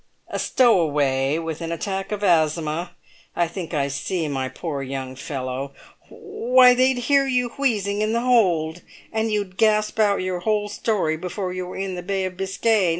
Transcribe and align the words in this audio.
"A 0.29 0.39
stowaway 0.39 1.37
with 1.37 1.61
an 1.61 1.71
attack 1.71 2.11
of 2.11 2.23
asthma! 2.23 2.95
I 3.35 3.47
think 3.47 3.75
I 3.75 3.87
see 3.87 4.27
my 4.27 4.49
poor 4.49 4.81
young 4.81 5.15
fellow! 5.15 5.73
Why, 6.09 6.73
they'd 6.73 6.97
hear 6.97 7.27
you 7.27 7.49
wheezing 7.49 8.01
in 8.01 8.11
the 8.11 8.21
hold, 8.21 8.81
and 9.13 9.31
you'd 9.31 9.57
gasp 9.57 9.99
out 9.99 10.23
your 10.23 10.39
whole 10.39 10.69
story 10.69 11.17
before 11.17 11.53
you 11.53 11.67
were 11.67 11.77
in 11.77 11.93
the 11.93 12.01
Bay 12.01 12.25
of 12.25 12.35
Biscay! 12.35 12.89